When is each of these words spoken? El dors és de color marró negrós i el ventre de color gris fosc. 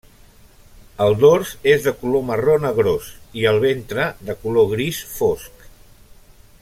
El 1.07 1.17
dors 1.23 1.51
és 1.73 1.83
de 1.87 1.93
color 1.99 2.23
marró 2.29 2.55
negrós 2.63 3.11
i 3.43 3.45
el 3.53 3.61
ventre 3.67 4.09
de 4.31 4.37
color 4.47 4.67
gris 4.75 5.05
fosc. 5.19 5.69